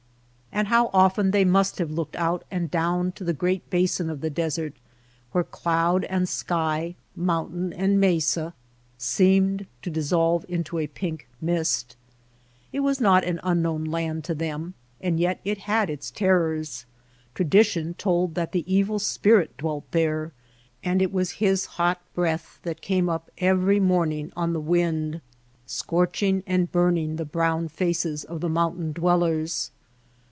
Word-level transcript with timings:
And 0.53 0.67
how 0.67 0.87
often 0.93 1.31
fchey 1.31 1.47
must 1.47 1.77
have 1.79 1.89
looked 1.91 2.15
out 2.17 2.43
and 2.51 2.69
down 2.69 3.13
to 3.13 3.23
the 3.23 3.33
great 3.33 3.69
basin 3.69 4.09
of 4.09 4.19
the 4.19 4.29
desert 4.29 4.73
where 5.31 5.45
cloud 5.45 6.03
and 6.03 6.27
sky, 6.27 6.95
mountain 7.15 7.71
and 7.71 8.01
mesa, 8.01 8.53
seemed 8.97 9.65
to 9.81 9.89
dissolve 9.89 10.45
into 10.49 10.77
a 10.77 10.87
pink 10.87 11.29
mist! 11.39 11.95
It 12.73 12.81
was 12.81 12.99
not 12.99 13.23
an 13.23 13.39
un 13.43 13.61
THE 13.61 13.61
APPEOACH 13.61 13.61
16 13.61 13.61
known 13.61 13.83
land 13.85 14.23
to 14.25 14.35
them 14.35 14.73
and 14.99 15.19
yet 15.21 15.39
it 15.45 15.59
had 15.59 15.89
its 15.89 16.11
terrors. 16.11 16.85
Tradition 17.33 17.93
told 17.93 18.35
that 18.35 18.51
the 18.51 18.69
Evil 18.71 18.99
Spirit 18.99 19.55
dwelt 19.55 19.89
there, 19.91 20.33
and 20.83 21.01
it 21.01 21.13
was 21.13 21.31
his 21.39 21.65
hot 21.65 22.01
breath 22.13 22.59
that 22.63 22.81
came 22.81 23.05
np 23.05 23.21
every 23.37 23.79
morning 23.79 24.33
on 24.35 24.51
the 24.51 24.59
wind, 24.59 25.21
scorching 25.65 26.43
and 26.45 26.73
burning 26.73 27.15
the 27.15 27.23
brown 27.25 27.69
faces 27.69 28.25
of 28.25 28.41
the 28.41 28.49
mountain 28.49 28.91
dwellers 28.91 29.71